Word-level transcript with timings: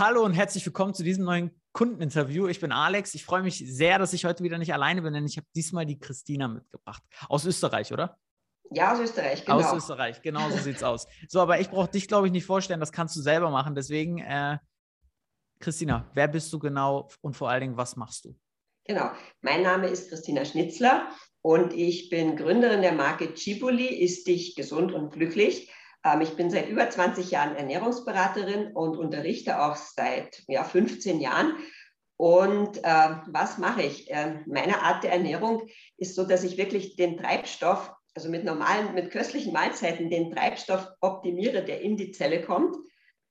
Hallo 0.00 0.24
und 0.24 0.32
herzlich 0.32 0.64
willkommen 0.64 0.94
zu 0.94 1.02
diesem 1.02 1.26
neuen 1.26 1.50
Kundeninterview. 1.74 2.48
Ich 2.48 2.58
bin 2.58 2.72
Alex. 2.72 3.14
Ich 3.14 3.22
freue 3.22 3.42
mich 3.42 3.58
sehr, 3.58 3.98
dass 3.98 4.14
ich 4.14 4.24
heute 4.24 4.42
wieder 4.42 4.56
nicht 4.56 4.72
alleine 4.72 5.02
bin, 5.02 5.12
denn 5.12 5.26
ich 5.26 5.36
habe 5.36 5.46
diesmal 5.54 5.84
die 5.84 5.98
Christina 5.98 6.48
mitgebracht. 6.48 7.02
Aus 7.28 7.44
Österreich, 7.44 7.92
oder? 7.92 8.16
Ja, 8.70 8.94
aus 8.94 9.00
Österreich, 9.00 9.44
genau. 9.44 9.60
Aus 9.60 9.74
Österreich, 9.74 10.22
genau 10.22 10.48
so 10.48 10.56
sieht 10.56 10.76
es 10.76 10.82
aus. 10.82 11.06
So, 11.28 11.42
aber 11.42 11.60
ich 11.60 11.68
brauche 11.68 11.90
dich, 11.90 12.08
glaube 12.08 12.26
ich, 12.26 12.32
nicht 12.32 12.46
vorstellen. 12.46 12.80
Das 12.80 12.92
kannst 12.92 13.14
du 13.14 13.20
selber 13.20 13.50
machen. 13.50 13.74
Deswegen, 13.74 14.20
äh, 14.20 14.56
Christina, 15.60 16.10
wer 16.14 16.28
bist 16.28 16.50
du 16.50 16.58
genau 16.58 17.10
und 17.20 17.36
vor 17.36 17.50
allen 17.50 17.60
Dingen, 17.60 17.76
was 17.76 17.94
machst 17.94 18.24
du? 18.24 18.34
Genau, 18.86 19.10
mein 19.42 19.62
Name 19.62 19.88
ist 19.88 20.08
Christina 20.08 20.46
Schnitzler 20.46 21.10
und 21.42 21.74
ich 21.74 22.08
bin 22.08 22.36
Gründerin 22.36 22.80
der 22.80 22.92
Marke 22.92 23.34
Chibuli, 23.34 23.84
ist 23.84 24.26
dich 24.26 24.56
gesund 24.56 24.92
und 24.92 25.12
glücklich. 25.12 25.70
Ähm, 26.04 26.20
ich 26.20 26.36
bin 26.36 26.50
seit 26.50 26.68
über 26.68 26.88
20 26.88 27.30
Jahren 27.30 27.56
Ernährungsberaterin 27.56 28.72
und 28.72 28.96
unterrichte 28.96 29.62
auch 29.62 29.76
seit 29.76 30.42
ja, 30.48 30.64
15 30.64 31.20
Jahren. 31.20 31.54
Und 32.16 32.78
äh, 32.84 33.16
was 33.28 33.58
mache 33.58 33.82
ich? 33.82 34.10
Äh, 34.10 34.40
meine 34.46 34.82
Art 34.82 35.04
der 35.04 35.12
Ernährung 35.12 35.66
ist 35.96 36.14
so, 36.14 36.24
dass 36.24 36.44
ich 36.44 36.58
wirklich 36.58 36.96
den 36.96 37.16
Treibstoff, 37.16 37.92
also 38.14 38.28
mit 38.28 38.44
normalen, 38.44 38.94
mit 38.94 39.10
köstlichen 39.10 39.52
Mahlzeiten, 39.52 40.10
den 40.10 40.30
Treibstoff 40.30 40.86
optimiere, 41.00 41.64
der 41.64 41.80
in 41.80 41.96
die 41.96 42.10
Zelle 42.10 42.42
kommt. 42.42 42.76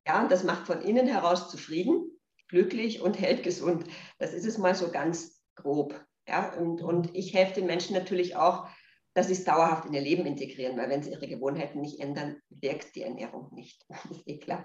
Ja, 0.07 0.21
und 0.21 0.31
das 0.31 0.43
macht 0.43 0.65
von 0.65 0.81
innen 0.81 1.05
heraus 1.05 1.51
zufrieden, 1.51 2.19
glücklich 2.47 3.01
und 3.01 3.19
hält 3.19 3.43
gesund. 3.43 3.85
Das 4.17 4.33
ist 4.33 4.45
es 4.45 4.57
mal 4.57 4.73
so 4.73 4.89
ganz 4.89 5.39
grob. 5.55 5.93
Ja, 6.27 6.53
und, 6.53 6.81
und 6.81 7.13
ich 7.15 7.33
helfe 7.33 7.55
den 7.55 7.67
Menschen 7.67 7.95
natürlich 7.95 8.35
auch, 8.35 8.67
dass 9.13 9.27
sie 9.27 9.33
es 9.33 9.43
dauerhaft 9.43 9.85
in 9.85 9.93
ihr 9.93 10.01
Leben 10.01 10.25
integrieren, 10.25 10.77
weil 10.77 10.89
wenn 10.89 11.03
sie 11.03 11.11
ihre 11.11 11.27
Gewohnheiten 11.27 11.81
nicht 11.81 11.99
ändern, 11.99 12.37
wirkt 12.49 12.95
die 12.95 13.03
Ernährung 13.03 13.53
nicht. 13.53 13.85
Das 13.89 14.05
ist 14.11 14.27
eh 14.27 14.37
klar. 14.37 14.63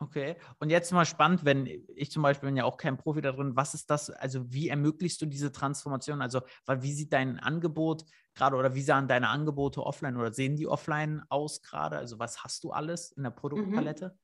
Okay, 0.00 0.36
und 0.58 0.70
jetzt 0.70 0.92
mal 0.92 1.06
spannend, 1.06 1.44
wenn 1.44 1.66
ich 1.94 2.10
zum 2.10 2.22
Beispiel 2.22 2.48
bin 2.48 2.56
ja 2.56 2.64
auch 2.64 2.76
kein 2.76 2.98
Profi 2.98 3.20
da 3.20 3.32
drin, 3.32 3.56
was 3.56 3.74
ist 3.74 3.88
das, 3.88 4.10
also 4.10 4.52
wie 4.52 4.68
ermöglichst 4.68 5.22
du 5.22 5.26
diese 5.26 5.50
Transformation? 5.50 6.20
Also, 6.20 6.42
wie 6.66 6.92
sieht 6.92 7.12
dein 7.12 7.38
Angebot 7.38 8.04
gerade 8.34 8.56
oder 8.56 8.74
wie 8.74 8.82
sahen 8.82 9.08
deine 9.08 9.28
Angebote 9.28 9.82
offline 9.82 10.16
oder 10.16 10.32
sehen 10.32 10.56
die 10.56 10.66
offline 10.66 11.22
aus 11.28 11.62
gerade? 11.62 11.96
Also, 11.96 12.18
was 12.18 12.42
hast 12.44 12.64
du 12.64 12.72
alles 12.72 13.12
in 13.12 13.22
der 13.22 13.32
mhm. 13.32 13.36
Produktpalette? 13.36 14.18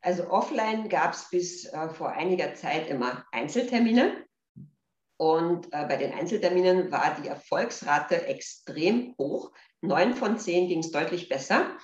Also, 0.00 0.30
offline 0.30 0.88
gab 0.88 1.12
es 1.12 1.28
bis 1.30 1.66
äh, 1.66 1.88
vor 1.90 2.10
einiger 2.12 2.54
Zeit 2.54 2.88
immer 2.88 3.24
Einzeltermine. 3.32 4.24
Und 5.18 5.66
äh, 5.72 5.84
bei 5.86 5.96
den 5.96 6.14
Einzelterminen 6.14 6.90
war 6.92 7.16
die 7.20 7.28
Erfolgsrate 7.28 8.26
extrem 8.26 9.14
hoch. 9.18 9.50
Neun 9.80 10.14
von 10.14 10.38
zehn 10.38 10.68
ging 10.68 10.78
es 10.78 10.92
deutlich 10.92 11.28
besser. 11.28 11.76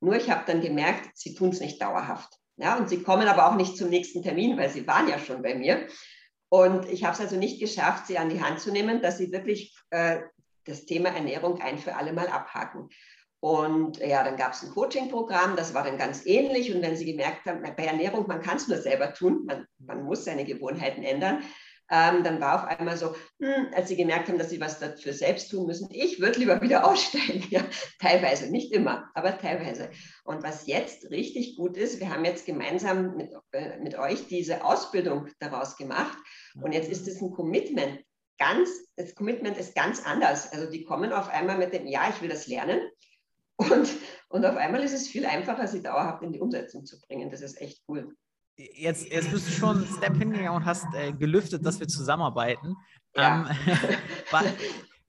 Nur 0.00 0.14
ich 0.16 0.30
habe 0.30 0.44
dann 0.46 0.60
gemerkt, 0.60 1.10
sie 1.14 1.34
tun 1.34 1.50
es 1.50 1.60
nicht 1.60 1.80
dauerhaft. 1.80 2.34
Ja, 2.56 2.76
und 2.76 2.88
sie 2.90 3.02
kommen 3.02 3.28
aber 3.28 3.48
auch 3.48 3.56
nicht 3.56 3.76
zum 3.78 3.88
nächsten 3.88 4.22
Termin, 4.22 4.58
weil 4.58 4.68
sie 4.68 4.86
waren 4.86 5.08
ja 5.08 5.18
schon 5.18 5.42
bei 5.42 5.54
mir. 5.54 5.86
Und 6.50 6.86
ich 6.86 7.02
habe 7.04 7.14
es 7.14 7.20
also 7.20 7.36
nicht 7.36 7.60
geschafft, 7.60 8.06
sie 8.06 8.18
an 8.18 8.28
die 8.28 8.42
Hand 8.42 8.60
zu 8.60 8.70
nehmen, 8.70 9.00
dass 9.00 9.16
sie 9.16 9.32
wirklich 9.32 9.74
äh, 9.88 10.20
das 10.64 10.84
Thema 10.84 11.08
Ernährung 11.08 11.62
ein 11.62 11.78
für 11.78 11.96
alle 11.96 12.12
Mal 12.12 12.28
abhaken. 12.28 12.90
Und 13.40 13.98
ja, 13.98 14.22
dann 14.22 14.36
gab 14.36 14.52
es 14.52 14.62
ein 14.62 14.70
Coaching-Programm, 14.70 15.56
das 15.56 15.74
war 15.74 15.82
dann 15.82 15.98
ganz 15.98 16.26
ähnlich. 16.26 16.72
Und 16.72 16.82
wenn 16.82 16.94
Sie 16.94 17.06
gemerkt 17.06 17.46
haben, 17.46 17.62
bei 17.62 17.84
Ernährung, 17.84 18.28
man 18.28 18.40
kann 18.40 18.58
es 18.58 18.68
nur 18.68 18.78
selber 18.78 19.14
tun, 19.14 19.44
man, 19.46 19.66
man 19.78 20.04
muss 20.04 20.24
seine 20.24 20.44
Gewohnheiten 20.44 21.02
ändern, 21.02 21.42
ähm, 21.92 22.24
dann 22.24 22.40
war 22.40 22.54
auf 22.54 22.64
einmal 22.64 22.96
so, 22.96 23.14
hm, 23.38 23.68
als 23.74 23.88
sie 23.88 23.96
gemerkt 23.96 24.28
haben, 24.28 24.38
dass 24.38 24.48
sie 24.48 24.60
was 24.60 24.80
dafür 24.80 25.12
selbst 25.12 25.50
tun 25.50 25.66
müssen, 25.66 25.88
ich 25.92 26.20
würde 26.20 26.38
lieber 26.38 26.60
wieder 26.62 26.86
aussteigen. 26.90 27.44
Ja, 27.50 27.62
teilweise, 28.00 28.50
nicht 28.50 28.72
immer, 28.72 29.10
aber 29.14 29.38
teilweise. 29.38 29.90
Und 30.24 30.42
was 30.42 30.66
jetzt 30.66 31.10
richtig 31.10 31.56
gut 31.56 31.76
ist, 31.76 32.00
wir 32.00 32.08
haben 32.08 32.24
jetzt 32.24 32.46
gemeinsam 32.46 33.14
mit, 33.16 33.30
äh, 33.52 33.78
mit 33.78 33.98
euch 33.98 34.26
diese 34.26 34.64
Ausbildung 34.64 35.28
daraus 35.38 35.76
gemacht. 35.76 36.16
Und 36.62 36.72
jetzt 36.72 36.90
ist 36.90 37.06
es 37.06 37.20
ein 37.20 37.32
Commitment. 37.32 38.00
Ganz, 38.38 38.70
das 38.96 39.14
Commitment 39.14 39.58
ist 39.58 39.74
ganz 39.74 40.04
anders. 40.04 40.50
Also 40.50 40.70
die 40.70 40.84
kommen 40.84 41.12
auf 41.12 41.28
einmal 41.28 41.58
mit 41.58 41.74
dem, 41.74 41.86
ja, 41.86 42.08
ich 42.08 42.22
will 42.22 42.30
das 42.30 42.46
lernen. 42.46 42.80
Und, 43.56 43.88
und 44.30 44.46
auf 44.46 44.56
einmal 44.56 44.82
ist 44.82 44.94
es 44.94 45.08
viel 45.08 45.26
einfacher, 45.26 45.68
sie 45.68 45.82
dauerhaft 45.82 46.22
in 46.22 46.32
die 46.32 46.40
Umsetzung 46.40 46.86
zu 46.86 46.98
bringen. 47.00 47.30
Das 47.30 47.42
ist 47.42 47.60
echt 47.60 47.82
cool 47.86 48.16
jetzt, 48.56 49.06
jetzt 49.08 49.30
bist 49.30 49.48
du 49.48 49.52
schon 49.52 49.76
einen 49.78 49.86
Step 49.86 50.16
hingegangen 50.16 50.52
und 50.52 50.64
hast 50.64 50.86
äh, 50.94 51.12
gelüftet, 51.12 51.64
dass 51.64 51.80
wir 51.80 51.88
zusammenarbeiten. 51.88 52.76
Ja. 53.14 53.50
Ähm, 54.32 54.46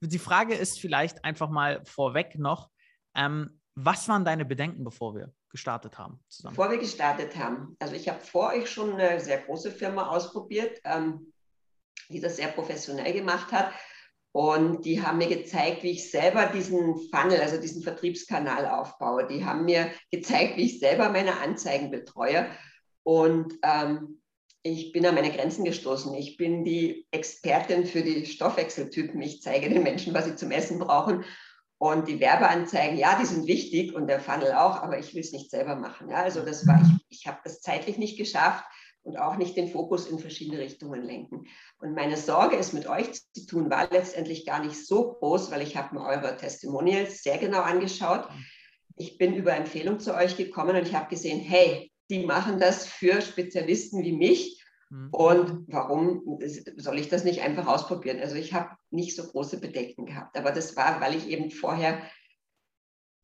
die 0.00 0.18
Frage 0.18 0.54
ist 0.54 0.80
vielleicht 0.80 1.24
einfach 1.24 1.50
mal 1.50 1.82
vorweg 1.84 2.38
noch, 2.38 2.70
ähm, 3.14 3.60
was 3.76 4.08
waren 4.08 4.24
deine 4.24 4.44
Bedenken, 4.44 4.84
bevor 4.84 5.14
wir 5.14 5.32
gestartet 5.50 5.98
haben? 5.98 6.20
Zusammen? 6.28 6.54
Bevor 6.54 6.70
wir 6.70 6.78
gestartet 6.78 7.36
haben. 7.36 7.76
Also 7.80 7.94
ich 7.94 8.08
habe 8.08 8.20
vor 8.20 8.50
euch 8.50 8.70
schon 8.70 8.94
eine 8.94 9.20
sehr 9.20 9.38
große 9.38 9.72
Firma 9.72 10.08
ausprobiert, 10.08 10.80
ähm, 10.84 11.32
die 12.08 12.20
das 12.20 12.36
sehr 12.36 12.48
professionell 12.48 13.12
gemacht 13.12 13.50
hat. 13.52 13.72
Und 14.32 14.84
die 14.84 15.00
haben 15.00 15.18
mir 15.18 15.28
gezeigt, 15.28 15.84
wie 15.84 15.92
ich 15.92 16.10
selber 16.10 16.46
diesen 16.46 16.96
Funnel, 17.08 17.40
also 17.40 17.60
diesen 17.60 17.82
Vertriebskanal 17.82 18.66
aufbaue. 18.66 19.28
Die 19.28 19.44
haben 19.44 19.64
mir 19.64 19.92
gezeigt, 20.10 20.56
wie 20.56 20.66
ich 20.66 20.80
selber 20.80 21.08
meine 21.10 21.40
Anzeigen 21.40 21.90
betreue. 21.92 22.48
Und 23.04 23.54
ähm, 23.62 24.20
ich 24.62 24.92
bin 24.92 25.04
an 25.06 25.14
meine 25.14 25.30
Grenzen 25.30 25.64
gestoßen. 25.64 26.14
Ich 26.14 26.36
bin 26.36 26.64
die 26.64 27.06
Expertin 27.10 27.84
für 27.84 28.02
die 28.02 28.24
Stoffwechseltypen. 28.24 29.20
Ich 29.20 29.42
zeige 29.42 29.68
den 29.68 29.82
Menschen, 29.82 30.14
was 30.14 30.24
sie 30.24 30.36
zum 30.36 30.50
Essen 30.50 30.78
brauchen. 30.78 31.24
Und 31.78 32.08
die 32.08 32.18
Werbeanzeigen, 32.18 32.96
ja, 32.96 33.18
die 33.20 33.26
sind 33.26 33.46
wichtig 33.46 33.94
und 33.94 34.06
der 34.06 34.20
Funnel 34.20 34.52
auch, 34.52 34.76
aber 34.76 34.98
ich 34.98 35.12
will 35.14 35.20
es 35.20 35.32
nicht 35.32 35.50
selber 35.50 35.76
machen. 35.76 36.08
Ja, 36.08 36.22
also 36.22 36.40
das 36.40 36.66
war, 36.66 36.80
ich, 36.80 37.18
ich 37.18 37.26
habe 37.26 37.40
das 37.44 37.60
zeitlich 37.60 37.98
nicht 37.98 38.16
geschafft 38.16 38.64
und 39.02 39.18
auch 39.18 39.36
nicht 39.36 39.54
den 39.56 39.68
Fokus 39.68 40.06
in 40.06 40.18
verschiedene 40.18 40.60
Richtungen 40.60 41.02
lenken. 41.02 41.46
Und 41.78 41.94
meine 41.94 42.16
Sorge, 42.16 42.56
es 42.56 42.72
mit 42.72 42.88
euch 42.88 43.12
zu 43.12 43.46
tun, 43.46 43.70
war 43.70 43.90
letztendlich 43.90 44.46
gar 44.46 44.64
nicht 44.64 44.86
so 44.86 45.12
groß, 45.12 45.50
weil 45.50 45.60
ich 45.60 45.76
habe 45.76 45.94
mir 45.94 46.06
eure 46.06 46.36
Testimonials 46.38 47.22
sehr 47.22 47.36
genau 47.36 47.60
angeschaut. 47.60 48.26
Ich 48.96 49.18
bin 49.18 49.34
über 49.34 49.54
Empfehlung 49.54 50.00
zu 50.00 50.14
euch 50.14 50.38
gekommen 50.38 50.76
und 50.76 50.86
ich 50.88 50.94
habe 50.94 51.10
gesehen, 51.10 51.40
hey, 51.40 51.92
die 52.10 52.24
machen 52.26 52.60
das 52.60 52.86
für 52.86 53.22
Spezialisten 53.22 54.02
wie 54.02 54.12
mich. 54.12 54.64
Mhm. 54.90 55.08
Und 55.10 55.64
warum 55.68 56.40
soll 56.76 56.98
ich 56.98 57.08
das 57.08 57.24
nicht 57.24 57.40
einfach 57.40 57.66
ausprobieren? 57.66 58.20
Also 58.20 58.36
ich 58.36 58.52
habe 58.52 58.76
nicht 58.90 59.16
so 59.16 59.24
große 59.24 59.60
Bedenken 59.60 60.06
gehabt, 60.06 60.36
aber 60.36 60.52
das 60.52 60.76
war, 60.76 61.00
weil 61.00 61.14
ich 61.14 61.28
eben 61.28 61.50
vorher 61.50 62.02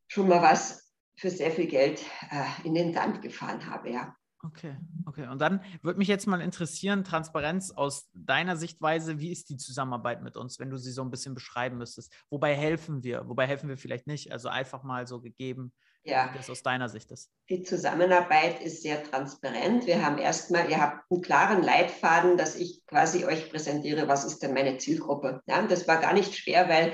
schon 0.08 0.28
mal 0.28 0.42
was 0.42 0.92
für 1.16 1.30
sehr 1.30 1.50
viel 1.50 1.66
Geld 1.66 2.02
äh, 2.30 2.66
in 2.66 2.74
den 2.74 2.92
Sand 2.92 3.22
gefahren 3.22 3.66
habe, 3.66 3.90
ja. 3.90 4.16
Okay, 4.42 4.74
okay. 5.04 5.28
Und 5.28 5.38
dann 5.38 5.62
würde 5.82 5.98
mich 5.98 6.08
jetzt 6.08 6.26
mal 6.26 6.40
interessieren, 6.40 7.04
Transparenz 7.04 7.70
aus 7.70 8.08
deiner 8.14 8.56
Sichtweise, 8.56 9.18
wie 9.18 9.30
ist 9.30 9.50
die 9.50 9.58
Zusammenarbeit 9.58 10.22
mit 10.22 10.38
uns, 10.38 10.58
wenn 10.58 10.70
du 10.70 10.78
sie 10.78 10.92
so 10.92 11.02
ein 11.02 11.10
bisschen 11.10 11.34
beschreiben 11.34 11.76
müsstest? 11.76 12.10
Wobei 12.30 12.54
helfen 12.56 13.04
wir? 13.04 13.28
Wobei 13.28 13.46
helfen 13.46 13.68
wir 13.68 13.76
vielleicht 13.76 14.06
nicht? 14.06 14.32
Also 14.32 14.48
einfach 14.48 14.82
mal 14.82 15.06
so 15.06 15.20
gegeben, 15.20 15.74
ja. 16.04 16.30
wie 16.32 16.38
das 16.38 16.50
aus 16.50 16.62
deiner 16.62 16.88
Sicht 16.88 17.10
ist. 17.10 17.30
Die 17.48 17.62
Zusammenarbeit 17.62 18.62
ist 18.62 18.82
sehr 18.82 19.02
transparent. 19.02 19.86
Wir 19.86 20.04
haben 20.04 20.18
erstmal, 20.18 20.70
ihr 20.70 20.80
habt 20.80 21.10
einen 21.10 21.22
klaren 21.22 21.62
Leitfaden, 21.62 22.36
dass 22.36 22.56
ich 22.56 22.84
quasi 22.86 23.24
euch 23.24 23.50
präsentiere, 23.50 24.08
was 24.08 24.24
ist 24.24 24.42
denn 24.42 24.54
meine 24.54 24.78
Zielgruppe. 24.78 25.40
Ja, 25.46 25.60
und 25.60 25.70
das 25.70 25.86
war 25.88 26.00
gar 26.00 26.12
nicht 26.12 26.34
schwer, 26.36 26.68
weil 26.68 26.92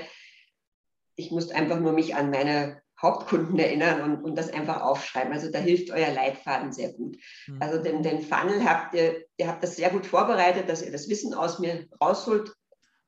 ich 1.15 1.31
musste 1.31 1.55
einfach 1.55 1.79
nur 1.79 1.93
mich 1.93 2.15
an 2.15 2.29
meine 2.29 2.81
Hauptkunden 3.01 3.57
erinnern 3.59 4.01
und, 4.01 4.23
und 4.23 4.35
das 4.35 4.51
einfach 4.51 4.81
aufschreiben. 4.81 5.31
Also 5.31 5.51
da 5.51 5.59
hilft 5.59 5.91
euer 5.91 6.11
Leitfaden 6.11 6.71
sehr 6.71 6.93
gut. 6.93 7.17
Mhm. 7.47 7.61
Also 7.61 7.81
den, 7.81 8.01
den 8.01 8.21
Funnel 8.21 8.65
habt 8.65 8.95
ihr, 8.95 9.25
ihr 9.37 9.47
habt 9.47 9.63
das 9.63 9.75
sehr 9.75 9.91
gut 9.91 10.05
vorbereitet, 10.05 10.67
dass 10.67 10.81
ihr 10.81 10.91
das 10.91 11.07
Wissen 11.07 11.33
aus 11.33 11.59
mir 11.59 11.87
rausholt, 12.01 12.51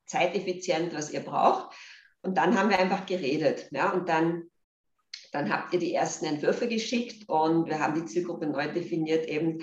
zeiteffizient, 0.06 0.94
was 0.94 1.12
ihr 1.12 1.22
braucht. 1.22 1.76
Und 2.22 2.38
dann 2.38 2.58
haben 2.58 2.70
wir 2.70 2.78
einfach 2.78 3.06
geredet. 3.06 3.68
Ja, 3.72 3.92
und 3.92 4.10
dann, 4.10 4.50
dann 5.32 5.52
habt 5.52 5.74
ihr 5.74 5.80
die 5.80 5.94
ersten 5.94 6.26
Entwürfe 6.26 6.68
geschickt 6.68 7.28
und 7.30 7.68
wir 7.68 7.80
haben 7.80 7.96
die 7.96 8.06
Zielgruppe 8.06 8.48
neu 8.48 8.72
definiert 8.72 9.28
eben. 9.28 9.60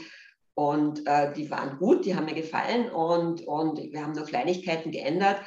Und 0.55 1.07
äh, 1.07 1.33
die 1.35 1.51
waren 1.51 1.79
gut, 1.79 2.07
die 2.07 2.17
haben 2.17 2.25
mir 2.25 2.35
gefallen 2.35 2.89
und, 2.89 3.47
und 3.47 3.79
wir 3.79 4.03
haben 4.03 4.13
nur 4.13 4.25
Kleinigkeiten 4.25 4.91
geändert. 4.91 5.39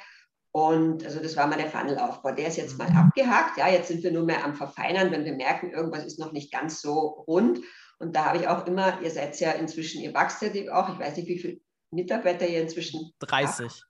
Und 0.52 1.04
also 1.04 1.20
das 1.20 1.36
war 1.36 1.48
mal 1.48 1.58
der 1.58 1.70
Funnelaufbau. 1.70 2.32
Der 2.32 2.48
ist 2.48 2.58
jetzt 2.58 2.78
mal 2.78 2.88
abgehakt. 2.88 3.58
Ja, 3.58 3.68
jetzt 3.70 3.88
sind 3.88 4.04
wir 4.04 4.12
nur 4.12 4.26
mehr 4.26 4.44
am 4.44 4.56
Verfeinern, 4.56 5.12
wenn 5.12 5.26
wir 5.26 5.34
merken, 5.34 5.72
irgendwas 5.72 6.06
ist 6.06 6.20
noch 6.20 6.32
nicht 6.32 6.52
ganz 6.52 6.82
so 6.82 7.24
rund. 7.28 7.60
Und 8.00 8.16
da 8.16 8.26
habe 8.26 8.38
ich 8.38 8.48
auch 8.48 8.66
immer, 8.66 9.02
ihr 9.02 9.12
seid 9.12 9.40
ja 9.40 9.52
inzwischen, 9.52 10.02
ihr 10.02 10.14
wächst 10.14 10.42
ja 10.42 10.50
auch, 10.74 10.94
ich 10.94 11.00
weiß 11.00 11.18
nicht, 11.18 11.28
wie 11.28 11.40
viele 11.40 11.60
Mitarbeiter 11.92 12.48
ihr 12.48 12.62
inzwischen 12.62 13.12
30. 13.20 13.66
Habt. 13.66 13.88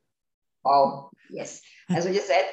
Wow, 0.64 1.12
yes. 1.30 1.62
Also 1.88 2.10
ihr 2.10 2.22
seid 2.22 2.46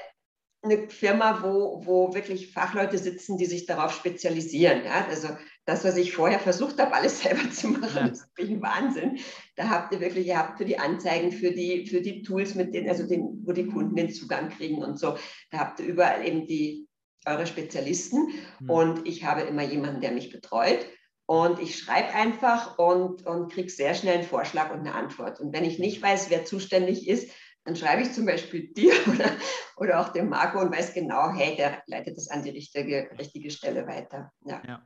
eine 0.63 0.89
Firma, 0.89 1.43
wo, 1.43 1.83
wo 1.85 2.15
wirklich 2.15 2.53
Fachleute 2.53 2.99
sitzen, 2.99 3.39
die 3.39 3.47
sich 3.47 3.67
darauf 3.67 3.93
spezialisieren. 3.93 4.85
Ja? 4.85 5.07
Also 5.09 5.29
das, 5.65 5.85
was 5.85 5.97
ich 5.97 6.15
vorher 6.15 6.41
versucht 6.41 6.79
habe, 6.79 6.95
alles 6.95 7.21
selber 7.23 7.51
zu 7.51 7.69
machen, 7.69 7.97
ja. 7.97 8.07
ist 8.07 8.29
ein 8.39 8.63
Wahnsinn. 8.63 9.19
Da 9.57 9.69
habt 9.69 9.93
ihr 9.93 10.01
wirklich, 10.01 10.27
ihr 10.27 10.39
habt 10.39 10.59
für 10.59 10.65
die 10.65 10.79
Anzeigen, 10.79 11.33
für 11.33 11.53
die, 11.53 11.87
für 11.87 12.01
die 12.01 12.23
Tools, 12.23 12.55
mit 12.55 12.75
denen, 12.75 12.89
also 12.89 13.07
den, 13.07 13.43
wo 13.45 13.53
die 13.53 13.67
Kunden 13.67 13.97
den 13.97 14.11
Zugang 14.11 14.51
kriegen 14.51 14.83
und 14.83 14.99
so, 14.99 15.17
da 15.51 15.59
habt 15.59 15.81
ihr 15.81 15.87
überall 15.87 16.27
eben 16.27 16.47
die 16.47 16.89
eure 17.27 17.47
Spezialisten. 17.47 18.29
Mhm. 18.61 18.71
Und 18.71 19.09
ich 19.09 19.25
habe 19.25 19.43
immer 19.43 19.63
jemanden, 19.63 20.01
der 20.01 20.13
mich 20.13 20.31
betreut. 20.31 20.87
Und 21.29 21.59
ich 21.59 21.77
schreibe 21.77 22.15
einfach 22.15 22.79
und, 22.79 23.27
und 23.27 23.53
kriege 23.53 23.69
sehr 23.69 23.95
schnell 23.95 24.19
einen 24.19 24.29
Vorschlag 24.29 24.73
und 24.73 24.81
eine 24.81 24.95
Antwort. 24.95 25.41
Und 25.41 25.53
wenn 25.53 25.65
ich 25.65 25.81
nicht 25.81 26.01
weiß, 26.01 26.31
wer 26.31 26.45
zuständig 26.45 27.09
ist, 27.09 27.29
dann 27.67 27.77
schreibe 27.77 28.03
ich 28.03 28.13
zum 28.13 28.25
Beispiel 28.25 28.73
dir 28.73 28.95
oder, 29.09 29.31
oder 29.77 30.01
auch 30.01 30.09
dem 30.11 30.29
Marco 30.29 30.61
und 30.61 30.75
weiß 30.75 30.95
genau, 30.95 31.33
hey, 31.33 31.57
der 31.57 31.83
leitet 31.87 32.17
das 32.17 32.29
an 32.29 32.43
die 32.43 32.51
richtige, 32.51 33.11
richtige 33.19 33.51
Stelle 33.51 33.87
weiter. 33.87 34.33
Ja. 34.45 34.63
ja. 34.67 34.83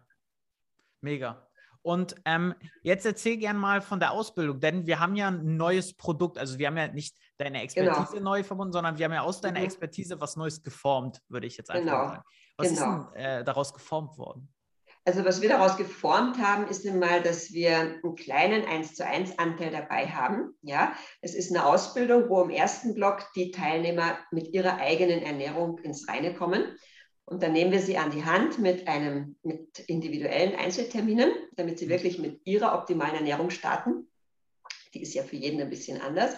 Mega. 1.00 1.47
Und 1.82 2.15
ähm, 2.27 2.55
jetzt 2.82 3.06
erzähl 3.06 3.38
gern 3.38 3.56
mal 3.56 3.81
von 3.81 4.00
der 4.00 4.12
Ausbildung, 4.12 4.61
denn 4.61 4.87
wir 4.87 5.00
haben 5.00 5.17
ja 5.17 5.29
ein 5.29 5.56
neues 5.56 5.94
Produkt. 5.94 6.37
Also 6.37 6.59
wir 6.59 6.67
haben 6.67 6.77
ja 6.77 6.88
nicht 6.88 7.17
deine 7.38 7.62
Expertise 7.62 8.17
genau. 8.17 8.31
neu 8.31 8.44
verbunden, 8.44 8.73
sondern 8.73 8.99
wir 8.99 9.05
haben 9.06 9.12
ja 9.12 9.23
aus 9.23 9.41
deiner 9.41 9.61
mhm. 9.61 9.67
Expertise 9.67 10.21
was 10.21 10.37
Neues 10.37 10.62
geformt, 10.62 11.23
würde 11.29 11.47
ich 11.47 11.56
jetzt 11.56 11.71
einfach 11.71 11.85
genau. 11.85 12.09
sagen. 12.09 12.23
Was 12.56 12.69
genau. 12.69 12.99
ist 12.99 13.11
denn 13.15 13.23
äh, 13.23 13.44
daraus 13.44 13.73
geformt 13.73 14.19
worden? 14.19 14.53
Also 15.05 15.25
was 15.25 15.41
wir 15.41 15.49
daraus 15.49 15.76
geformt 15.76 16.38
haben, 16.38 16.69
ist 16.69 16.87
einmal, 16.87 17.23
dass 17.23 17.52
wir 17.52 17.79
einen 17.79 18.14
kleinen 18.17 18.64
1 18.67 18.94
zu 18.94 19.06
1 19.06 19.38
Anteil 19.38 19.70
dabei 19.70 20.06
haben. 20.06 20.55
Ja, 20.62 20.94
es 21.23 21.35
ist 21.35 21.50
eine 21.50 21.64
Ausbildung, 21.64 22.29
wo 22.29 22.43
im 22.43 22.50
ersten 22.50 22.94
Block 22.94 23.26
die 23.35 23.50
Teilnehmer 23.50 24.19
mit 24.31 24.52
ihrer 24.52 24.76
eigenen 24.76 25.23
Ernährung 25.23 25.79
ins 25.79 26.06
Reine 26.06 26.35
kommen. 26.35 26.76
Und 27.25 27.43
dann 27.43 27.52
nehmen 27.52 27.73
wir 27.73 27.81
sie 27.81 27.97
an 27.97 28.11
die 28.11 28.25
Hand 28.25 28.58
mit 28.58 28.88
einem, 28.88 29.37
mit 29.43 29.79
individuellen 29.87 30.56
Einzelterminen, 30.56 31.31
damit 31.56 31.79
sie 31.79 31.88
wirklich 31.88 32.19
mit 32.19 32.41
ihrer 32.44 32.75
optimalen 32.75 33.14
Ernährung 33.14 33.50
starten. 33.50 34.11
Die 34.93 35.03
ist 35.03 35.14
ja 35.14 35.23
für 35.23 35.37
jeden 35.37 35.61
ein 35.61 35.70
bisschen 35.70 36.00
anders. 36.00 36.37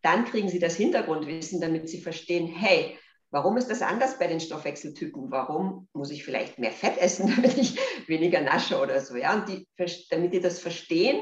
Dann 0.00 0.24
kriegen 0.24 0.48
sie 0.48 0.60
das 0.60 0.76
Hintergrundwissen, 0.76 1.60
damit 1.60 1.88
sie 1.88 2.00
verstehen, 2.00 2.46
hey, 2.46 2.96
warum 3.30 3.56
ist 3.56 3.70
das 3.70 3.82
anders 3.82 4.18
bei 4.18 4.26
den 4.26 4.40
Stoffwechseltypen? 4.40 5.30
Warum 5.30 5.88
muss 5.92 6.10
ich 6.10 6.24
vielleicht 6.24 6.58
mehr 6.58 6.72
Fett 6.72 6.98
essen, 6.98 7.32
damit 7.36 7.56
ich 7.58 7.78
weniger 8.08 8.40
nasche 8.40 8.80
oder 8.80 9.00
so? 9.00 9.16
Ja, 9.16 9.34
und 9.34 9.48
die, 9.48 9.66
damit 10.10 10.32
die 10.32 10.40
das 10.40 10.58
verstehen 10.58 11.20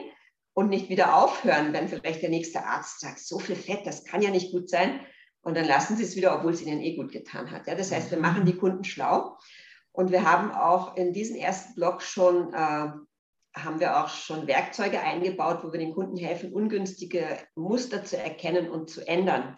und 0.55 0.71
nicht 0.71 0.89
wieder 0.89 1.17
aufhören, 1.17 1.73
wenn 1.73 1.89
vielleicht 1.89 2.23
der 2.23 2.31
nächste 2.31 2.65
Arzt 2.65 3.01
sagt, 3.01 3.21
so 3.21 3.39
viel 3.39 3.57
Fett, 3.57 3.87
das 3.87 4.05
kann 4.05 4.23
ja 4.23 4.31
nicht 4.31 4.53
gut 4.53 4.71
sein, 4.71 5.01
und 5.47 5.57
dann 5.57 5.65
lassen 5.65 5.97
sie 5.97 6.03
es 6.03 6.17
wieder, 6.17 6.37
obwohl 6.37 6.55
es 6.55 6.61
ihnen 6.61 6.81
eh 6.81 6.97
gut 6.97 7.13
getan 7.13 7.53
hat. 7.53 7.69
Ja, 7.69 7.77
das 7.77 7.93
heißt, 7.93 8.11
wir 8.11 8.19
machen 8.19 8.47
die 8.47 8.57
Kunden 8.57 8.83
schlau. 8.83 9.39
Und 9.93 10.11
wir 10.11 10.29
haben 10.29 10.51
auch 10.51 10.97
in 10.97 11.13
diesem 11.13 11.37
ersten 11.37 11.77
Block 11.77 12.03
schon, 12.03 12.53
äh, 12.53 12.91
haben 13.55 13.79
wir 13.79 14.03
auch 14.03 14.09
schon 14.09 14.49
Werkzeuge 14.49 15.01
eingebaut, 15.01 15.61
wo 15.63 15.71
wir 15.71 15.79
den 15.79 15.95
Kunden 15.95 16.17
helfen, 16.17 16.53
ungünstige 16.53 17.39
Muster 17.55 18.03
zu 18.03 18.19
erkennen 18.19 18.69
und 18.69 18.91
zu 18.91 19.07
ändern. 19.07 19.57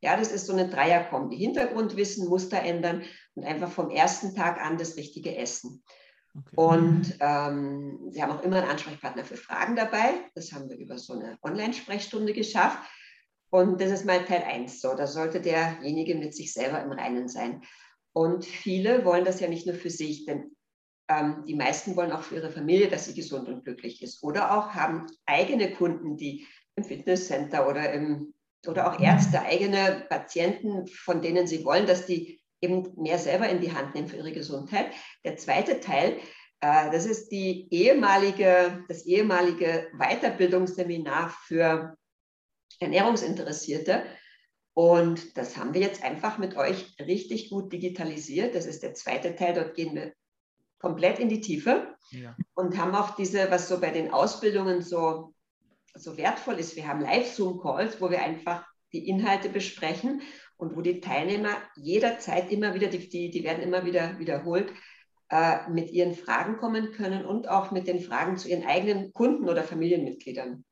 Ja, 0.00 0.16
das 0.16 0.30
ist 0.30 0.46
so 0.46 0.52
eine 0.52 0.68
Dreierkombi. 0.68 1.36
Hintergrundwissen, 1.36 2.28
Muster 2.28 2.60
ändern 2.60 3.02
und 3.34 3.44
einfach 3.44 3.70
vom 3.70 3.90
ersten 3.90 4.34
Tag 4.34 4.60
an 4.60 4.78
das 4.78 4.96
richtige 4.96 5.36
Essen. 5.36 5.82
Okay. 6.36 6.56
Und 6.56 7.16
ähm, 7.20 8.08
Sie 8.10 8.22
haben 8.22 8.32
auch 8.32 8.42
immer 8.42 8.56
einen 8.56 8.70
Ansprechpartner 8.70 9.24
für 9.24 9.36
Fragen 9.36 9.74
dabei. 9.74 10.14
Das 10.34 10.52
haben 10.52 10.68
wir 10.68 10.76
über 10.76 10.98
so 10.98 11.14
eine 11.14 11.38
Online-Sprechstunde 11.42 12.32
geschafft. 12.32 12.78
Und 13.50 13.80
das 13.80 13.90
ist 13.90 14.04
mal 14.04 14.24
Teil 14.24 14.42
1 14.42 14.80
so. 14.80 14.94
Da 14.94 15.06
sollte 15.06 15.40
derjenige 15.40 16.14
mit 16.14 16.34
sich 16.34 16.52
selber 16.52 16.82
im 16.82 16.92
Reinen 16.92 17.28
sein. 17.28 17.62
Und 18.12 18.44
viele 18.44 19.04
wollen 19.04 19.24
das 19.24 19.40
ja 19.40 19.48
nicht 19.48 19.66
nur 19.66 19.74
für 19.74 19.90
sich, 19.90 20.26
denn 20.26 20.56
ähm, 21.08 21.44
die 21.46 21.54
meisten 21.54 21.96
wollen 21.96 22.12
auch 22.12 22.22
für 22.22 22.36
ihre 22.36 22.50
Familie, 22.50 22.88
dass 22.88 23.06
sie 23.06 23.14
gesund 23.14 23.48
und 23.48 23.64
glücklich 23.64 24.02
ist. 24.02 24.22
Oder 24.22 24.56
auch 24.56 24.74
haben 24.74 25.06
eigene 25.26 25.72
Kunden, 25.72 26.16
die 26.16 26.46
im 26.76 26.84
Fitnesscenter 26.84 27.68
oder, 27.68 27.92
im, 27.92 28.34
oder 28.66 28.92
auch 28.92 29.00
Ärzte, 29.00 29.42
eigene 29.42 30.06
Patienten, 30.08 30.86
von 30.88 31.22
denen 31.22 31.46
sie 31.46 31.64
wollen, 31.64 31.86
dass 31.86 32.06
die 32.06 32.40
eben 32.60 32.92
mehr 32.96 33.18
selber 33.18 33.48
in 33.48 33.60
die 33.60 33.72
Hand 33.72 33.94
nehmen 33.94 34.08
für 34.08 34.16
ihre 34.16 34.32
Gesundheit. 34.32 34.90
Der 35.24 35.36
zweite 35.36 35.80
Teil, 35.80 36.18
äh, 36.60 36.90
das 36.90 37.06
ist 37.06 37.30
die 37.30 37.68
ehemalige, 37.70 38.84
das 38.88 39.06
ehemalige 39.06 39.88
Weiterbildungsseminar 39.96 41.30
für 41.46 41.96
Ernährungsinteressierte. 42.80 44.02
Und 44.74 45.36
das 45.36 45.56
haben 45.56 45.74
wir 45.74 45.80
jetzt 45.80 46.04
einfach 46.04 46.38
mit 46.38 46.56
euch 46.56 46.94
richtig 47.00 47.50
gut 47.50 47.72
digitalisiert. 47.72 48.54
Das 48.54 48.66
ist 48.66 48.82
der 48.82 48.94
zweite 48.94 49.34
Teil. 49.34 49.54
Dort 49.54 49.74
gehen 49.74 49.94
wir 49.94 50.12
komplett 50.78 51.18
in 51.18 51.28
die 51.28 51.40
Tiefe 51.40 51.96
ja. 52.10 52.36
und 52.54 52.78
haben 52.78 52.94
auch 52.94 53.16
diese, 53.16 53.50
was 53.50 53.68
so 53.68 53.80
bei 53.80 53.90
den 53.90 54.12
Ausbildungen 54.12 54.82
so, 54.82 55.34
so 55.94 56.16
wertvoll 56.16 56.58
ist. 56.58 56.76
Wir 56.76 56.86
haben 56.86 57.00
Live-Zoom-Calls, 57.00 58.00
wo 58.00 58.10
wir 58.10 58.22
einfach 58.22 58.64
die 58.92 59.08
Inhalte 59.08 59.48
besprechen 59.48 60.22
und 60.56 60.76
wo 60.76 60.80
die 60.80 61.00
Teilnehmer 61.00 61.56
jederzeit 61.76 62.50
immer 62.50 62.74
wieder, 62.74 62.88
die, 62.88 63.08
die, 63.08 63.30
die 63.30 63.44
werden 63.44 63.62
immer 63.62 63.84
wieder 63.84 64.18
wiederholt, 64.18 64.72
äh, 65.30 65.68
mit 65.68 65.90
ihren 65.90 66.14
Fragen 66.14 66.56
kommen 66.56 66.92
können 66.92 67.24
und 67.24 67.48
auch 67.48 67.70
mit 67.70 67.86
den 67.86 68.00
Fragen 68.00 68.36
zu 68.38 68.48
ihren 68.48 68.64
eigenen 68.64 69.12
Kunden 69.12 69.48
oder 69.48 69.62
Familienmitgliedern. 69.62 70.64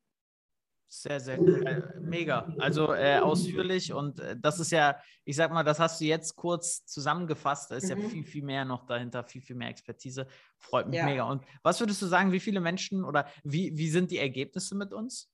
Sehr, 0.88 1.18
sehr 1.18 1.38
äh, 1.38 1.82
mega. 2.00 2.54
Also 2.58 2.94
äh, 2.94 3.18
ausführlich 3.18 3.92
und 3.92 4.20
äh, 4.20 4.36
das 4.38 4.60
ist 4.60 4.70
ja, 4.70 4.96
ich 5.24 5.34
sag 5.34 5.50
mal, 5.50 5.64
das 5.64 5.80
hast 5.80 6.00
du 6.00 6.04
jetzt 6.04 6.36
kurz 6.36 6.86
zusammengefasst. 6.86 7.70
Da 7.70 7.76
ist 7.76 7.92
mhm. 7.92 8.02
ja 8.02 8.08
viel, 8.08 8.24
viel 8.24 8.44
mehr 8.44 8.64
noch 8.64 8.86
dahinter, 8.86 9.24
viel, 9.24 9.42
viel 9.42 9.56
mehr 9.56 9.68
Expertise. 9.68 10.28
Freut 10.58 10.88
mich 10.88 10.98
ja. 10.98 11.04
mega. 11.04 11.24
Und 11.24 11.44
was 11.62 11.80
würdest 11.80 12.00
du 12.02 12.06
sagen, 12.06 12.30
wie 12.30 12.40
viele 12.40 12.60
Menschen 12.60 13.04
oder 13.04 13.26
wie, 13.42 13.76
wie 13.76 13.90
sind 13.90 14.10
die 14.12 14.18
Ergebnisse 14.18 14.76
mit 14.76 14.92
uns? 14.92 15.28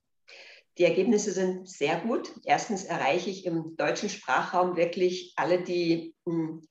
Die 0.79 0.85
Ergebnisse 0.85 1.33
sind 1.33 1.69
sehr 1.69 2.01
gut. 2.01 2.33
Erstens 2.45 2.85
erreiche 2.85 3.29
ich 3.29 3.45
im 3.45 3.77
deutschen 3.77 4.09
Sprachraum 4.09 4.77
wirklich 4.77 5.35
alle, 5.37 5.63
die, 5.63 6.15
hm, 6.27 6.67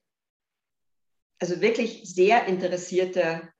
also 1.39 1.61
wirklich 1.61 2.01
sehr 2.03 2.47
interessierte 2.47 3.53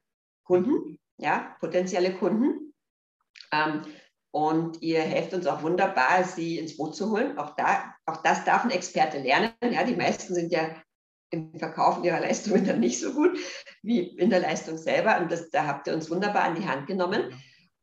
Kunden, 0.44 1.00
ja, 1.18 1.56
potenzielle 1.60 2.16
Kunden. 2.18 2.74
Ähm, 3.52 3.84
und 4.31 4.81
ihr 4.81 5.01
helft 5.01 5.33
uns 5.33 5.45
auch 5.45 5.62
wunderbar, 5.62 6.24
sie 6.24 6.57
ins 6.57 6.78
Boot 6.78 6.95
zu 6.95 7.12
holen. 7.12 7.38
Auch, 7.38 7.56
da, 7.56 7.94
auch 8.06 8.24
das 8.24 8.45
darf 8.45 8.63
ein 8.63 8.72
Experte 8.72 9.19
lernen. 9.19 9.51
Ja, 9.62 9.83
die 9.83 9.95
meisten 9.95 10.33
sind 10.33 10.51
ja 10.51 10.69
im 11.31 11.57
Verkaufen 11.57 12.04
ihrer 12.04 12.19
Leistungen 12.22 12.66
dann 12.66 12.80
nicht 12.80 13.00
so 13.00 13.13
gut 13.13 13.38
wie 13.83 14.00
in 14.00 14.30
der 14.30 14.39
Leistung 14.39 14.78
selber. 14.78 15.19
Und 15.19 15.31
das, 15.31 15.50
da 15.50 15.66
habt 15.66 15.88
ihr 15.88 15.94
uns 15.94 16.10
wunderbar 16.10 16.44
an 16.44 16.56
die 16.56 16.68
Hand 16.68 16.88
genommen. 16.88 17.33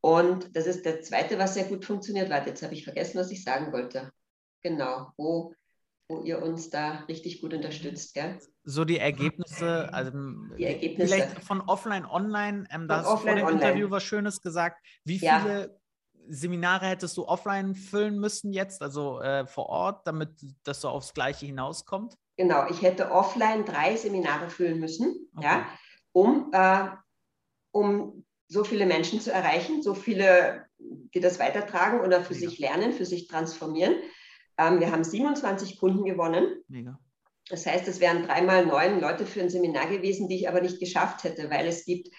Und 0.01 0.55
das 0.55 0.65
ist 0.65 0.85
der 0.85 1.01
zweite, 1.01 1.37
was 1.37 1.53
sehr 1.53 1.65
gut 1.65 1.85
funktioniert. 1.85 2.29
Warte, 2.29 2.49
jetzt 2.49 2.63
habe 2.63 2.73
ich 2.73 2.83
vergessen, 2.83 3.19
was 3.19 3.31
ich 3.31 3.43
sagen 3.43 3.71
wollte. 3.71 4.11
Genau, 4.63 5.11
wo, 5.17 5.53
wo 6.07 6.21
ihr 6.21 6.41
uns 6.41 6.69
da 6.69 7.03
richtig 7.07 7.41
gut 7.41 7.53
unterstützt. 7.53 8.13
Gell? 8.15 8.39
So 8.63 8.85
die 8.85 8.97
Ergebnisse, 8.97 9.93
also 9.93 10.11
die 10.57 10.65
Ergebnisse. 10.65 11.13
vielleicht 11.13 11.43
von 11.43 11.61
offline, 11.61 12.05
online. 12.05 12.65
Ähm, 12.71 12.87
da 12.87 13.03
hast 13.03 13.11
du 13.11 13.17
vor 13.17 13.35
dem. 13.35 13.47
Interview 13.47 13.89
was 13.89 14.03
Schönes 14.03 14.41
gesagt. 14.41 14.83
Wie 15.03 15.19
viele 15.19 15.27
ja. 15.27 15.78
Seminare 16.29 16.85
hättest 16.85 17.17
du 17.17 17.27
offline 17.27 17.75
füllen 17.75 18.19
müssen 18.19 18.53
jetzt, 18.53 18.81
also 18.81 19.19
äh, 19.19 19.45
vor 19.47 19.67
Ort, 19.67 20.07
damit 20.07 20.29
das 20.63 20.81
so 20.81 20.89
aufs 20.89 21.13
Gleiche 21.13 21.45
hinauskommt? 21.45 22.15
Genau, 22.37 22.67
ich 22.69 22.81
hätte 22.81 23.11
offline 23.11 23.65
drei 23.65 23.95
Seminare 23.95 24.49
füllen 24.49 24.79
müssen, 24.79 25.27
okay. 25.35 25.45
ja, 25.45 25.65
um, 26.13 26.49
äh, 26.53 26.89
um 27.71 28.25
so 28.47 28.63
viele 28.63 28.85
Menschen 28.85 29.19
zu 29.19 29.31
erreichen, 29.31 29.83
so 29.83 29.93
viele, 29.93 30.65
die 30.77 31.19
das 31.19 31.39
weitertragen 31.39 32.01
oder 32.01 32.21
für 32.21 32.33
Mega. 32.33 32.49
sich 32.49 32.59
lernen, 32.59 32.93
für 32.93 33.05
sich 33.05 33.27
transformieren. 33.27 33.95
Ähm, 34.57 34.79
wir 34.79 34.91
haben 34.91 35.03
27 35.03 35.79
Kunden 35.79 36.05
gewonnen. 36.05 36.63
Mega. 36.67 36.99
Das 37.49 37.65
heißt, 37.65 37.87
es 37.87 37.99
wären 37.99 38.23
dreimal 38.23 38.65
neun 38.65 38.99
Leute 38.99 39.25
für 39.25 39.41
ein 39.41 39.49
Seminar 39.49 39.87
gewesen, 39.87 40.27
die 40.29 40.35
ich 40.35 40.49
aber 40.49 40.61
nicht 40.61 40.79
geschafft 40.79 41.23
hätte, 41.23 41.49
weil 41.49 41.67
es 41.67 41.85
gibt 41.85 42.09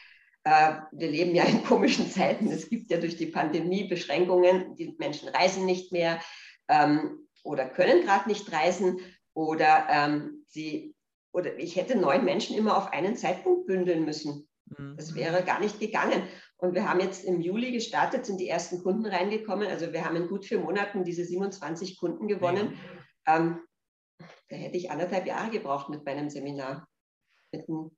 wir 0.44 1.10
leben 1.10 1.34
ja 1.34 1.44
in 1.44 1.64
komischen 1.64 2.10
Zeiten. 2.10 2.50
Es 2.50 2.68
gibt 2.68 2.90
ja 2.90 2.98
durch 2.98 3.16
die 3.16 3.26
Pandemie 3.26 3.88
Beschränkungen. 3.88 4.74
Die 4.76 4.94
Menschen 4.98 5.28
reisen 5.28 5.66
nicht 5.66 5.92
mehr 5.92 6.20
ähm, 6.68 7.28
oder 7.42 7.68
können 7.68 8.02
gerade 8.02 8.28
nicht 8.28 8.50
reisen 8.52 9.00
oder 9.34 9.86
ähm, 9.90 10.44
sie 10.48 10.94
oder 11.32 11.58
ich 11.58 11.76
hätte 11.76 11.96
neun 11.96 12.24
Menschen 12.24 12.56
immer 12.56 12.76
auf 12.76 12.92
einen 12.92 13.16
Zeitpunkt 13.16 13.66
bündeln 13.66 14.04
müssen. 14.04 14.48
Mhm. 14.66 14.96
Das 14.96 15.14
wäre 15.14 15.44
gar 15.44 15.60
nicht 15.60 15.78
gegangen. 15.78 16.22
Und 16.56 16.74
wir 16.74 16.88
haben 16.88 17.00
jetzt 17.00 17.24
im 17.24 17.40
Juli 17.40 17.72
gestartet, 17.72 18.26
sind 18.26 18.40
die 18.40 18.48
ersten 18.48 18.82
Kunden 18.82 19.06
reingekommen. 19.06 19.68
Also 19.68 19.92
wir 19.92 20.04
haben 20.04 20.16
in 20.16 20.28
gut 20.28 20.44
vier 20.44 20.58
Monaten 20.58 21.04
diese 21.04 21.24
27 21.24 21.98
Kunden 21.98 22.28
gewonnen. 22.28 22.78
Ja. 23.26 23.36
Ähm, 23.36 23.60
da 24.48 24.56
hätte 24.56 24.76
ich 24.76 24.90
anderthalb 24.90 25.26
Jahre 25.26 25.50
gebraucht 25.50 25.88
mit 25.88 26.04
meinem 26.04 26.28
Seminar. 26.28 26.86
Mit 27.52 27.68
einem 27.68 27.90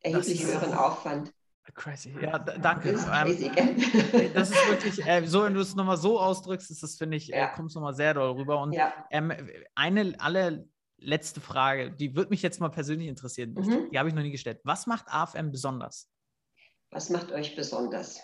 erheblich 0.00 0.44
höheren 0.44 0.72
Aufwand. 0.72 1.32
Crazy. 1.74 2.14
Ja, 2.20 2.38
danke. 2.38 2.92
Das 2.92 3.02
ist, 3.02 3.08
ähm, 3.08 4.32
das 4.34 4.50
ist 4.50 4.68
wirklich, 4.68 5.06
äh, 5.06 5.26
so 5.26 5.42
wenn 5.44 5.54
du 5.54 5.60
es 5.60 5.74
nochmal 5.74 5.96
so 5.96 6.18
ausdrückst, 6.18 6.70
ist 6.70 6.82
das, 6.82 6.96
finde 6.96 7.16
ich, 7.16 7.32
äh, 7.32 7.38
ja. 7.38 7.46
äh, 7.46 7.54
kommt 7.54 7.70
es 7.70 7.74
nochmal 7.74 7.94
sehr 7.94 8.14
doll 8.14 8.30
rüber. 8.32 8.60
Und 8.60 8.72
ja. 8.72 8.92
ähm, 9.10 9.32
eine 9.74 10.14
allerletzte 10.18 11.40
Frage, 11.40 11.90
die 11.92 12.16
würde 12.16 12.30
mich 12.30 12.42
jetzt 12.42 12.60
mal 12.60 12.70
persönlich 12.70 13.08
interessieren. 13.08 13.54
Mhm. 13.54 13.90
Die 13.90 13.98
habe 13.98 14.08
ich 14.08 14.14
noch 14.14 14.22
nie 14.22 14.30
gestellt. 14.30 14.60
Was 14.64 14.86
macht 14.86 15.06
AFM 15.08 15.50
besonders? 15.50 16.10
Was 16.90 17.10
macht 17.10 17.32
euch 17.32 17.54
besonders? 17.54 18.20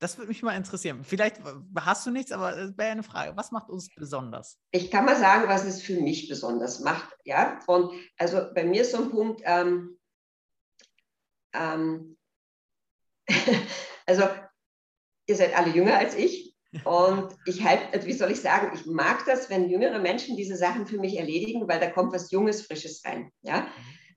Das 0.00 0.16
würde 0.16 0.28
mich 0.28 0.42
mal 0.42 0.56
interessieren. 0.56 1.02
Vielleicht 1.02 1.40
hast 1.76 2.06
du 2.06 2.10
nichts, 2.10 2.30
aber 2.30 2.56
es 2.56 2.78
wäre 2.78 2.92
eine 2.92 3.02
Frage. 3.02 3.36
Was 3.36 3.50
macht 3.50 3.68
uns 3.68 3.88
besonders? 3.94 4.56
Ich 4.70 4.90
kann 4.90 5.04
mal 5.04 5.16
sagen, 5.16 5.48
was 5.48 5.64
es 5.64 5.82
für 5.82 6.00
mich 6.00 6.28
besonders 6.28 6.80
macht. 6.80 7.16
Ja, 7.24 7.58
und 7.66 7.90
also 8.16 8.46
bei 8.54 8.64
mir 8.64 8.82
ist 8.82 8.92
so 8.92 9.02
ein 9.02 9.10
Punkt, 9.10 9.42
ähm, 9.44 9.98
ähm, 11.52 12.17
Also 14.06 14.22
ihr 15.26 15.36
seid 15.36 15.54
alle 15.54 15.70
jünger 15.70 15.98
als 15.98 16.14
ich. 16.14 16.56
Und 16.84 17.34
ich 17.46 17.62
halt, 17.62 18.06
wie 18.06 18.12
soll 18.12 18.30
ich 18.30 18.40
sagen, 18.40 18.70
ich 18.74 18.86
mag 18.86 19.24
das, 19.26 19.48
wenn 19.50 19.68
jüngere 19.68 19.98
Menschen 19.98 20.36
diese 20.36 20.56
Sachen 20.56 20.86
für 20.86 20.98
mich 20.98 21.18
erledigen, 21.18 21.68
weil 21.68 21.80
da 21.80 21.90
kommt 21.90 22.12
was 22.12 22.30
Junges, 22.30 22.62
Frisches 22.62 23.02
rein. 23.04 23.30
Ja? 23.42 23.68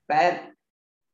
Weil 0.07 0.53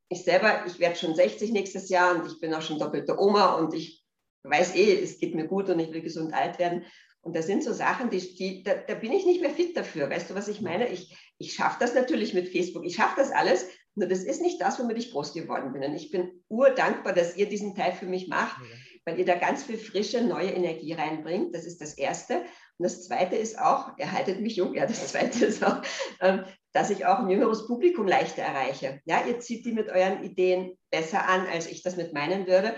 ich 0.08 0.24
selber, 0.24 0.64
ich 0.66 0.78
werde 0.78 0.96
schon 0.96 1.14
60 1.14 1.52
nächstes 1.52 1.88
Jahr 1.88 2.14
und 2.14 2.26
ich 2.26 2.40
bin 2.40 2.54
auch 2.54 2.62
schon 2.62 2.78
doppelte 2.78 3.18
Oma 3.18 3.54
und 3.54 3.74
ich 3.74 4.04
weiß 4.44 4.74
eh, 4.74 5.00
es 5.00 5.18
geht 5.18 5.34
mir 5.34 5.46
gut 5.46 5.68
und 5.68 5.78
ich 5.78 5.92
will 5.92 6.02
gesund 6.02 6.32
alt 6.34 6.58
werden. 6.58 6.84
Und 7.20 7.36
das 7.36 7.46
sind 7.46 7.62
so 7.62 7.72
Sachen, 7.72 8.10
die, 8.10 8.34
die 8.34 8.62
da, 8.62 8.74
da, 8.74 8.94
bin 8.94 9.12
ich 9.12 9.26
nicht 9.26 9.40
mehr 9.40 9.50
fit 9.50 9.76
dafür. 9.76 10.08
Weißt 10.08 10.30
du, 10.30 10.34
was 10.34 10.48
ich 10.48 10.60
meine? 10.60 10.88
Ich, 10.88 11.16
ich 11.38 11.52
schaffe 11.52 11.76
das 11.80 11.94
natürlich 11.94 12.32
mit 12.32 12.48
Facebook. 12.48 12.84
Ich 12.84 12.94
schaffe 12.94 13.16
das 13.16 13.30
alles. 13.30 13.68
Nur 13.98 14.08
das 14.08 14.24
ist 14.24 14.40
nicht 14.40 14.60
das, 14.60 14.78
womit 14.78 14.98
ich 14.98 15.12
groß 15.12 15.34
geworden 15.34 15.72
bin. 15.72 15.82
Und 15.82 15.94
ich 15.94 16.10
bin 16.10 16.42
urdankbar, 16.48 17.12
dass 17.12 17.36
ihr 17.36 17.48
diesen 17.48 17.74
Teil 17.74 17.92
für 17.92 18.06
mich 18.06 18.28
macht, 18.28 18.56
weil 19.04 19.18
ihr 19.18 19.24
da 19.24 19.34
ganz 19.34 19.64
viel 19.64 19.78
frische, 19.78 20.22
neue 20.22 20.50
Energie 20.50 20.92
reinbringt. 20.92 21.54
Das 21.54 21.64
ist 21.64 21.80
das 21.80 21.94
Erste. 21.94 22.42
Und 22.78 22.84
das 22.84 23.04
Zweite 23.04 23.36
ist 23.36 23.58
auch, 23.58 23.98
ihr 23.98 24.12
haltet 24.12 24.40
mich 24.40 24.56
jung, 24.56 24.74
ja, 24.74 24.86
das 24.86 25.08
Zweite 25.08 25.46
ist 25.46 25.64
auch, 25.64 25.82
ähm, 26.20 26.44
dass 26.72 26.90
ich 26.90 27.06
auch 27.06 27.18
ein 27.18 27.28
jüngeres 27.28 27.66
Publikum 27.66 28.06
leichter 28.06 28.42
erreiche. 28.42 29.00
Ja, 29.04 29.24
ihr 29.26 29.40
zieht 29.40 29.64
die 29.66 29.72
mit 29.72 29.88
euren 29.88 30.22
Ideen 30.22 30.78
besser 30.90 31.26
an, 31.26 31.46
als 31.46 31.66
ich 31.66 31.82
das 31.82 31.96
mit 31.96 32.12
meinen 32.12 32.46
würde. 32.46 32.74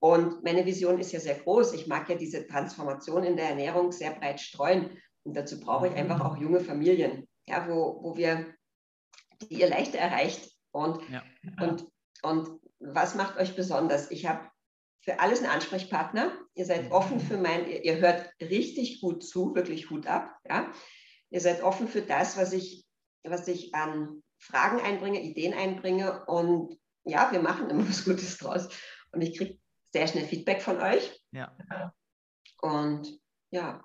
Und 0.00 0.42
meine 0.42 0.66
Vision 0.66 0.98
ist 0.98 1.12
ja 1.12 1.20
sehr 1.20 1.36
groß. 1.36 1.72
Ich 1.74 1.86
mag 1.86 2.08
ja 2.10 2.16
diese 2.16 2.46
Transformation 2.46 3.24
in 3.24 3.36
der 3.36 3.50
Ernährung 3.50 3.92
sehr 3.92 4.10
breit 4.10 4.40
streuen. 4.40 4.90
Und 5.22 5.34
dazu 5.34 5.60
brauche 5.60 5.88
ich 5.88 5.94
einfach 5.94 6.20
auch 6.20 6.36
junge 6.36 6.60
Familien, 6.60 7.26
ja, 7.46 7.66
wo, 7.68 8.02
wo 8.02 8.16
wir, 8.16 8.54
die 9.42 9.60
ihr 9.60 9.68
leichter 9.68 9.98
erreicht. 9.98 10.53
Und, 10.74 11.08
ja. 11.08 11.22
und, 11.60 11.86
und 12.22 12.60
was 12.80 13.14
macht 13.14 13.36
euch 13.36 13.54
besonders? 13.54 14.10
Ich 14.10 14.26
habe 14.26 14.50
für 15.02 15.20
alles 15.20 15.38
einen 15.38 15.50
Ansprechpartner. 15.50 16.32
Ihr 16.54 16.66
seid 16.66 16.90
offen 16.90 17.20
für 17.20 17.36
mein, 17.36 17.68
ihr, 17.68 17.84
ihr 17.84 17.98
hört 17.98 18.28
richtig 18.40 19.00
gut 19.00 19.22
zu, 19.22 19.54
wirklich 19.54 19.90
Hut 19.90 20.08
ab. 20.08 20.36
Ja? 20.48 20.72
Ihr 21.30 21.40
seid 21.40 21.62
offen 21.62 21.86
für 21.86 22.02
das, 22.02 22.36
was 22.36 22.52
ich, 22.52 22.84
was 23.22 23.46
ich 23.46 23.72
an 23.74 24.22
Fragen 24.38 24.80
einbringe, 24.80 25.22
Ideen 25.22 25.54
einbringe. 25.54 26.24
Und 26.26 26.76
ja, 27.04 27.30
wir 27.30 27.40
machen 27.40 27.70
immer 27.70 27.88
was 27.88 28.04
Gutes 28.04 28.38
draus. 28.38 28.68
Und 29.12 29.20
ich 29.20 29.38
kriege 29.38 29.58
sehr 29.92 30.08
schnell 30.08 30.24
Feedback 30.24 30.60
von 30.60 30.80
euch. 30.80 31.22
Ja. 31.30 31.56
Und 32.60 33.20
ja. 33.50 33.84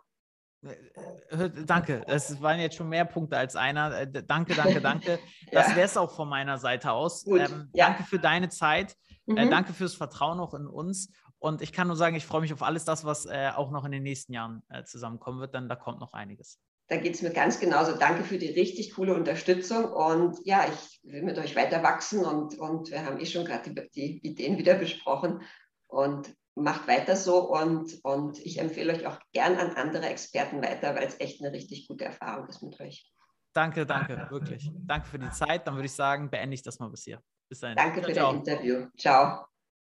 Äh, 0.61 1.49
danke, 1.65 2.03
es 2.07 2.41
waren 2.41 2.59
jetzt 2.59 2.75
schon 2.75 2.89
mehr 2.89 3.05
Punkte 3.05 3.37
als 3.37 3.55
einer. 3.55 3.97
Äh, 3.97 4.23
danke, 4.23 4.55
danke, 4.55 4.81
danke. 4.81 5.19
Das 5.51 5.75
wäre 5.75 5.85
es 5.85 5.97
auch 5.97 6.11
von 6.11 6.29
meiner 6.29 6.57
Seite 6.57 6.91
aus. 6.91 7.25
Ähm, 7.25 7.69
ja. 7.73 7.87
Danke 7.87 8.03
für 8.03 8.19
deine 8.19 8.49
Zeit. 8.49 8.95
Äh, 9.27 9.31
mhm. 9.31 9.37
Äh, 9.37 9.49
danke 9.49 9.73
fürs 9.73 9.95
Vertrauen 9.95 10.39
auch 10.39 10.53
in 10.53 10.67
uns. 10.67 11.11
Und 11.39 11.61
ich 11.61 11.71
kann 11.71 11.87
nur 11.87 11.95
sagen, 11.95 12.15
ich 12.15 12.25
freue 12.25 12.41
mich 12.41 12.53
auf 12.53 12.61
alles 12.61 12.83
das, 12.83 13.05
was 13.05 13.25
äh, 13.25 13.51
auch 13.55 13.71
noch 13.71 13.85
in 13.85 13.91
den 13.91 14.03
nächsten 14.03 14.33
Jahren 14.33 14.61
äh, 14.69 14.83
zusammenkommen 14.83 15.39
wird, 15.39 15.55
denn 15.55 15.69
da 15.69 15.75
kommt 15.75 16.01
noch 16.01 16.13
einiges. 16.13 16.59
Da 16.89 16.97
geht 16.97 17.15
es 17.15 17.21
mir 17.21 17.31
ganz 17.31 17.59
genauso. 17.59 17.95
Danke 17.95 18.23
für 18.23 18.37
die 18.37 18.49
richtig 18.49 18.95
coole 18.95 19.13
Unterstützung. 19.13 19.85
Und 19.85 20.37
ja, 20.43 20.65
ich 20.67 20.99
will 21.03 21.21
mit 21.21 21.37
euch 21.37 21.55
weiter 21.55 21.83
wachsen 21.83 22.25
und, 22.25 22.59
und 22.59 22.89
wir 22.89 23.05
haben 23.05 23.19
eh 23.19 23.25
schon 23.25 23.45
gerade 23.45 23.69
die, 23.71 23.89
die 23.91 24.27
Ideen 24.27 24.57
wieder 24.57 24.75
besprochen. 24.75 25.41
Und 25.87 26.33
macht 26.59 26.87
weiter 26.87 27.15
so 27.15 27.49
und, 27.49 27.99
und 28.03 28.39
ich 28.39 28.59
empfehle 28.59 28.93
euch 28.93 29.05
auch 29.07 29.19
gern 29.33 29.55
an 29.57 29.71
andere 29.71 30.07
Experten 30.07 30.61
weiter, 30.61 30.95
weil 30.95 31.07
es 31.07 31.19
echt 31.19 31.41
eine 31.41 31.53
richtig 31.53 31.87
gute 31.87 32.05
Erfahrung 32.05 32.47
ist 32.47 32.61
mit 32.61 32.79
euch. 32.79 33.11
Danke, 33.53 33.85
danke, 33.85 34.27
wirklich. 34.29 34.71
Danke 34.85 35.07
für 35.07 35.19
die 35.19 35.29
Zeit. 35.31 35.67
Dann 35.67 35.75
würde 35.75 35.87
ich 35.87 35.95
sagen, 35.95 36.29
beende 36.29 36.53
ich 36.53 36.61
das 36.61 36.79
mal 36.79 36.89
bis 36.89 37.03
hier. 37.03 37.21
Bis 37.49 37.59
dahin. 37.59 37.75
Danke 37.75 38.01
ciao, 38.01 38.07
für 38.07 38.13
ciao. 38.13 38.31
das 38.31 38.47
Interview. 38.47 38.87
Ciao. 38.97 39.45